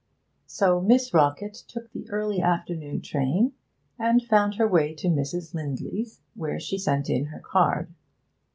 So 0.47 0.81
Miss 0.81 1.11
Rockett 1.13 1.53
took 1.67 1.91
the 1.91 2.09
early 2.09 2.41
afternoon 2.41 3.01
train, 3.03 3.53
and 3.99 4.23
found 4.25 4.55
her 4.55 4.67
way 4.67 4.95
to 4.95 5.09
Mrs. 5.09 5.53
Lindley's, 5.53 6.21
where 6.33 6.59
she 6.59 6.79
sent 6.79 7.07
in 7.07 7.25
her 7.25 7.39
card. 7.39 7.93